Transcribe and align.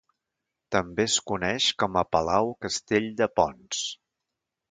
També 0.75 1.03
es 1.09 1.17
coneix 1.31 1.67
com 1.83 1.99
a 2.01 2.03
Palau 2.17 2.49
Castell 2.67 3.07
de 3.23 3.27
Pons. 3.41 3.83